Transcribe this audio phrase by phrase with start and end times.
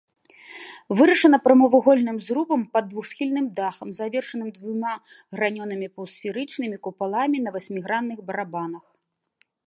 [0.99, 4.93] Вырашана прамавугольным зрубам пад двухсхільным дахам, завершаным двума
[5.35, 8.85] гранёнымі паўсферычнымі купаламі на васьмігранных барабанах.